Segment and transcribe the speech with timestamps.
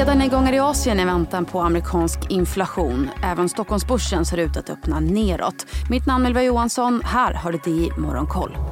[0.00, 3.10] Breda nedgångar i Asien i väntan på amerikansk inflation.
[3.22, 5.66] Även Stockholmsbörsen ser ut att öppna neråt.
[5.90, 7.00] Mitt namn är Ylva Johansson.
[7.04, 8.69] Här har du DI Morgonkoll.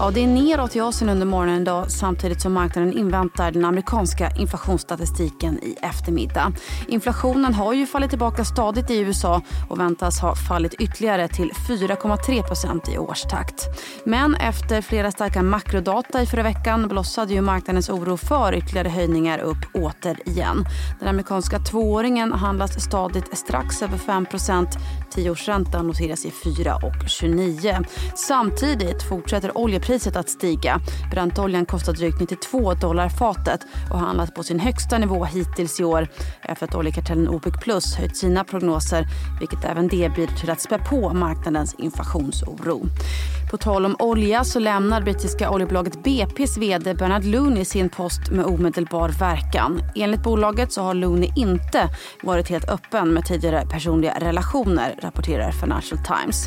[0.00, 4.30] Ja, det är neråt i Asien under morgonen idag samtidigt som marknaden inväntar den amerikanska
[4.30, 6.52] inflationsstatistiken i eftermiddag.
[6.88, 12.94] Inflationen har ju fallit tillbaka stadigt i USA och väntas ha fallit ytterligare till 4,3%
[12.94, 13.66] i årstakt.
[14.04, 19.38] Men efter flera starka makrodata i förra veckan blossade ju marknadens oro för ytterligare höjningar
[19.38, 20.64] upp återigen.
[20.98, 24.66] Den amerikanska tvååringen handlas stadigt strax över 5%
[25.10, 27.86] Tioårsräntan noteras i 4,29.
[28.14, 30.80] Samtidigt fortsätter oljepriset oljepriset att stiga.
[31.10, 33.60] Brantoljan kostar drygt 92 dollar fatet
[33.90, 36.08] och handlas på sin högsta nivå hittills i år
[36.42, 39.06] efter att oljekartellen OPEC plus höjt sina prognoser
[39.40, 42.86] vilket även det bidrar till att spä på marknadens inflationsoro.
[43.50, 48.44] På tal om olja så lämnar brittiska oljebolaget BPs vd Bernard Looney sin post med
[48.44, 49.82] omedelbar verkan.
[49.94, 51.88] Enligt bolaget så har Looney inte
[52.22, 56.46] varit helt öppen med tidigare personliga relationer, rapporterar Financial Times.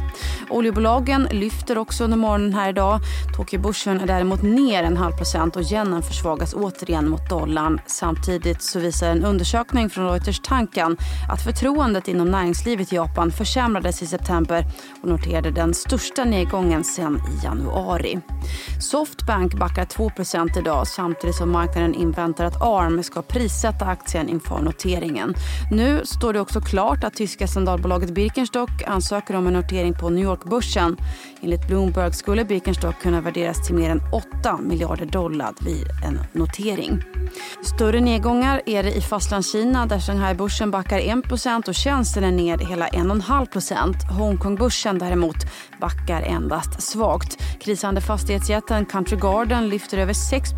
[0.49, 2.99] Oljebolagen lyfter också under morgonen här idag.
[3.35, 7.81] Tokyobörsen är däremot ner en halv procent och yenen försvagas återigen mot dollarn.
[7.87, 10.97] Samtidigt så visar en undersökning från Reuters Tankan
[11.29, 14.65] att förtroendet inom näringslivet i Japan försämrades i september
[15.01, 18.19] och noterade den största nedgången sedan i januari.
[18.79, 25.33] Softbank backar 2% idag samtidigt som marknaden inväntar att ARM ska prissätta aktien inför noteringen.
[25.71, 30.23] Nu står det också klart att tyska sandalbolaget Birkenstock ansöker om en notering på New
[30.23, 30.97] York-börsen.
[31.41, 37.03] Enligt Bloomberg skulle Birkenstock kunna värderas till mer än 8 miljarder dollar vid en notering.
[37.61, 42.87] Större nedgångar är det i Fastlandskina där Shanghai-börsen backar 1% och tjänsten är ner hela
[42.87, 45.37] 1,5% Hongkongbörsen däremot
[45.79, 47.37] backar endast svagt.
[47.61, 50.51] Krisande fastighetsjätten Country Garden lyfter över 6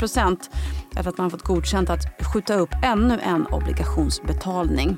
[0.96, 4.98] efter att man fått godkänt att skjuta upp ännu en obligationsbetalning.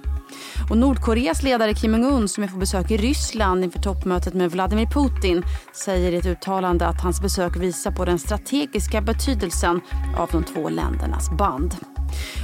[0.69, 4.85] Och Nordkoreas ledare Kim Jong-Un som är på besök i Ryssland inför toppmötet med Vladimir
[4.85, 5.43] Putin
[5.73, 9.81] säger i ett uttalande att hans besök visar på den strategiska betydelsen
[10.17, 11.75] av de två ländernas band.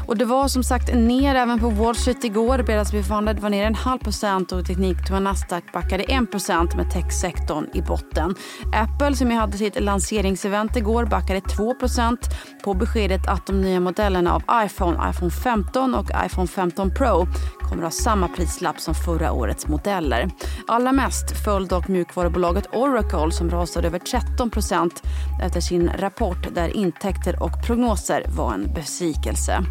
[0.07, 2.63] Och det var som sagt ner även på Wall Street igår.
[2.63, 7.81] Fredagsbiffandet var ner en halv procent och tekniktunga Nasdaq backade 1 procent med techsektorn i
[7.81, 8.35] botten.
[8.73, 12.19] Apple som ju hade sitt lanseringsevent igår backade 2 procent
[12.63, 17.27] på beskedet att de nya modellerna av iPhone, iPhone 15 och iPhone 15 Pro
[17.71, 20.29] kommer att ha samma prislapp som förra årets modeller.
[20.67, 24.51] Allra mest föll dock mjukvarubolaget Oracle som rasade över 13
[25.41, 29.63] efter sin rapport där intäkter och prognoser var en besvikelse.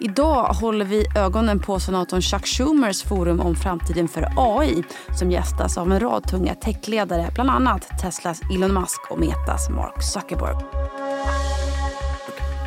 [0.00, 4.84] Idag håller vi ögonen på senatorn Chuck Schumers forum om framtiden för AI
[5.18, 10.02] som gästas av en rad tunga techledare, bland annat Teslas Elon Musk och Metas Mark
[10.02, 10.99] Zuckerberg.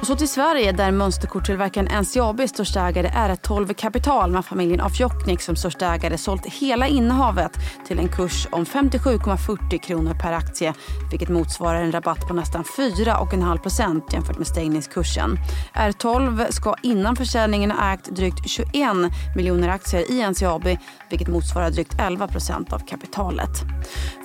[0.03, 5.41] Och så till Sverige där mönsterkorttillverkaren NCAB största ägare är 12 Kapital med familjen Afjoknik
[5.41, 7.51] som största ägare sålt hela innehavet
[7.87, 10.73] till en kurs om 57,40 kronor per aktie
[11.11, 15.37] vilket motsvarar en rabatt på nästan 4,5 procent jämfört med stängningskursen.
[15.73, 18.71] R12 ska innan försäljningen ha ägt drygt 21
[19.35, 20.77] miljoner aktier i NCAB
[21.09, 23.61] vilket motsvarar drygt 11 procent av kapitalet.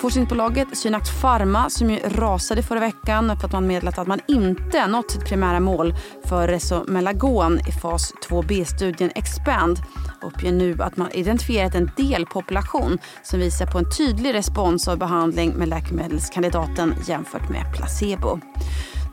[0.01, 4.87] Forskningsbolaget Synact Pharma som ju rasade förra veckan för att man meddelat att man inte
[4.87, 9.79] nått sitt primära mål för Resomelagon i fas 2b-studien Expand
[10.23, 15.51] uppger nu att man identifierat en delpopulation som visar på en tydlig respons av behandling
[15.51, 18.41] med läkemedelskandidaten jämfört med placebo.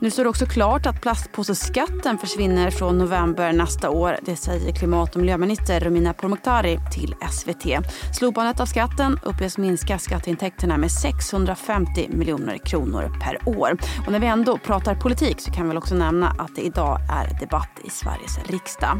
[0.00, 4.16] Nu står det också klart att plastpåseskatten försvinner från november nästa år.
[4.22, 7.66] Det säger klimat och miljöminister Romina Pourmokhtari till SVT.
[8.18, 13.76] Slopandet av skatten uppges minska skatteintäkterna med 650 miljoner kronor per år.
[14.06, 17.40] Och när vi ändå pratar politik så kan vi också nämna att det idag är
[17.40, 18.98] debatt i Sveriges riksdag.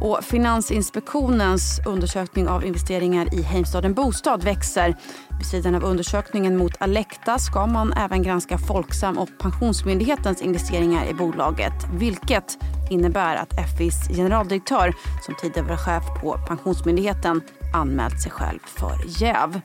[0.00, 4.96] Och Finansinspektionens undersökning av investeringar i Heimstaden Bostad växer.
[5.38, 11.14] Vid sidan av undersökningen mot Alecta ska man även granska Folksam och Pensionsmyndighetens investeringar i
[11.14, 11.72] bolaget.
[11.94, 12.58] Vilket
[12.90, 14.94] innebär att FIs generaldirektör,
[15.26, 17.40] som tidigare var chef på Pensionsmyndigheten
[17.72, 19.60] anmält sig själv för jäv.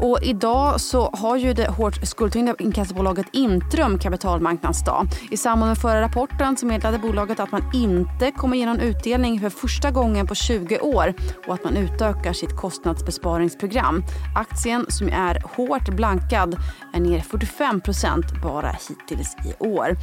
[0.00, 5.06] Och idag så har ju det hårt skuldtyngda inkassobolaget Intrum kapitalmarknadsdag.
[5.30, 9.40] I samband med förra rapporten så meddelade bolaget att man inte kommer ge någon utdelning
[9.40, 11.14] för första gången på 20 år
[11.46, 14.04] och att man utökar sitt kostnadsbesparingsprogram.
[14.36, 16.56] Aktien som är hårt blankad
[16.94, 19.96] är ner 45% bara hittills i år.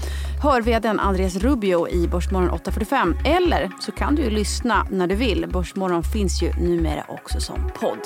[0.44, 5.16] Hör vdn Andreas Rubio i Börsmorgon 8.45 eller så kan du ju lyssna när du
[5.16, 5.48] vill.
[5.50, 8.00] Börsmorgon finns ju numera också också som podd.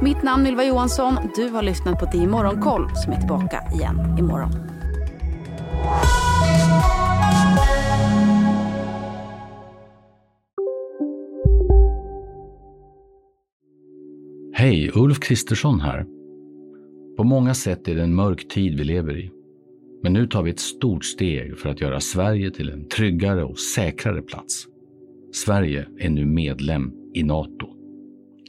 [0.00, 1.16] Mitt namn är Ylva Johansson.
[1.36, 4.50] Du har lyssnat på Det Morgonkoll som är tillbaka igen imorgon.
[14.52, 16.06] Hej, Ulf Kristersson här.
[17.16, 19.30] På många sätt är det en mörk tid vi lever i.
[20.02, 23.58] Men nu tar vi ett stort steg för att göra Sverige till en tryggare och
[23.58, 24.66] säkrare plats.
[25.32, 27.59] Sverige är nu medlem i Nato.